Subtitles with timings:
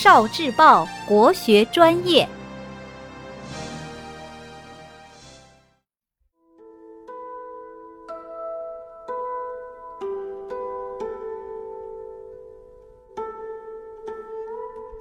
[0.00, 2.28] 少智报国学专业。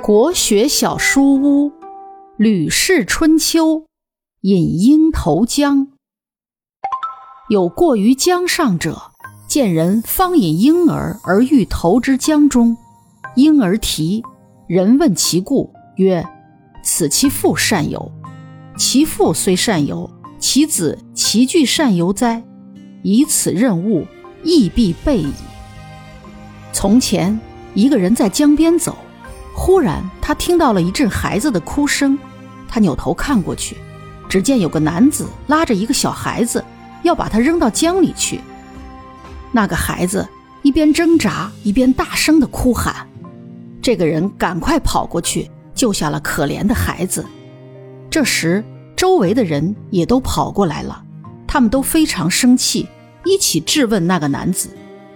[0.01, 1.69] 国学小书屋，
[2.35, 3.81] 《吕氏春秋》，
[4.41, 5.89] 引鹰投江。
[7.49, 9.11] 有过于江上者，
[9.47, 12.75] 见人方引婴儿而欲投之江中，
[13.35, 14.23] 婴儿啼，
[14.67, 16.27] 人问其故，曰
[16.83, 18.11] ：“此其父善游。
[18.77, 22.43] 其父虽善游，其子其具善游哉？
[23.01, 24.05] 以此任物，
[24.43, 25.31] 亦必备矣。”
[26.73, 27.39] 从前，
[27.75, 28.97] 一个人在江边走。
[29.55, 32.19] 忽然，他听到了一阵孩子的哭声，
[32.67, 33.77] 他扭头看过去，
[34.27, 36.61] 只见有个男子拉着一个小孩子，
[37.03, 38.41] 要把他扔到江里去。
[39.53, 40.27] 那个孩子
[40.61, 43.07] 一边挣扎，一边大声的哭喊。
[43.87, 47.25] 这个人赶快跑过去，救下了可怜的孩子。
[48.09, 48.61] 这时，
[48.97, 51.01] 周围的人也都跑过来了，
[51.47, 52.85] 他们都非常生气，
[53.23, 54.69] 一起质问那个男子：“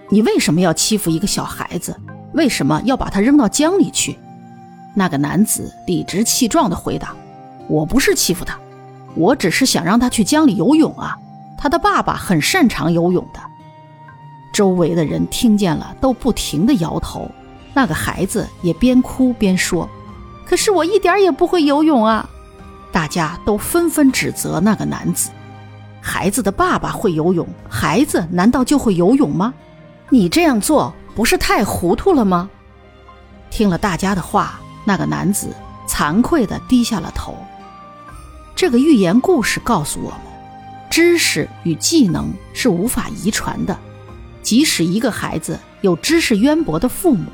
[0.08, 1.94] 你为什么要欺负一个小孩子？
[2.34, 4.18] 为什么要把他扔到江里去？”
[4.96, 7.14] 那个男子理直气壮地回答
[7.68, 8.58] ：“我不是欺负他，
[9.16, 11.18] 我只是想让他去江里游泳啊。
[11.58, 13.42] 他的爸爸很擅长游泳的。”
[14.56, 17.30] 周围的人听见了，都不停地摇头。
[17.74, 19.90] 那个孩子也边哭边说
[20.46, 22.30] ：“可是我一点也不会游泳啊！”
[22.92, 25.32] 大家都纷纷指责那个男子
[26.02, 29.54] ：“孩子的爸爸会游泳，孩子难道就会游泳吗？
[30.10, 32.50] 你这样做不是太糊涂了吗？”
[33.50, 34.60] 听了大家的话。
[34.84, 35.56] 那个男子
[35.88, 37.38] 惭愧地低下了头。
[38.56, 40.20] 这个寓言故事告诉我们，
[40.90, 43.78] 知识与技能是无法遗传的。
[44.42, 47.26] 即使一个孩子有知识渊博的父母，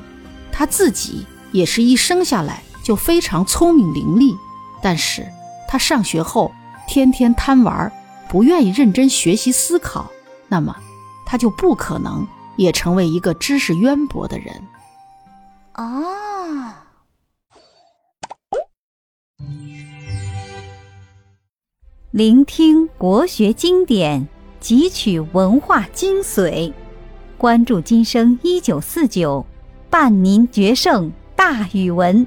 [0.57, 4.35] 他自己也是一生下来就非常聪明伶俐，
[4.81, 5.23] 但是
[5.67, 6.51] 他上学后
[6.87, 7.91] 天天贪玩，
[8.27, 10.09] 不愿意认真学习思考，
[10.47, 10.75] 那么
[11.27, 14.63] 他就不可能也成为一个知识渊博的人。
[15.75, 16.73] 哦。
[22.09, 24.27] 聆听国学经典，
[24.59, 26.73] 汲取文化精髓，
[27.37, 29.45] 关注今生一九四九，
[29.89, 32.25] 伴您决胜大语文。